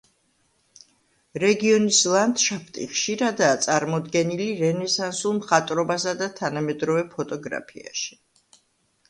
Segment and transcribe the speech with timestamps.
[1.43, 8.21] რეგიონის ლანდშაფტი ხშირადაა წარმოდგენილი რენესანსულ მხატვრობასა და თანამედროვე ფოტოგრაფიაში.